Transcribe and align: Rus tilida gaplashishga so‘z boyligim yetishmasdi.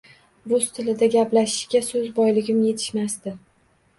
Rus 0.51 0.63
tilida 0.77 1.09
gaplashishga 1.15 1.81
so‘z 1.89 2.09
boyligim 2.15 2.65
yetishmasdi. 2.69 3.37